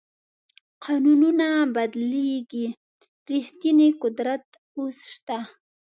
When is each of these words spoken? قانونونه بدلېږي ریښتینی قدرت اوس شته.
قانونونه 0.85 1.47
بدلېږي 1.75 2.65
ریښتینی 3.29 3.89
قدرت 4.01 4.45
اوس 4.79 4.99
شته. 5.13 5.37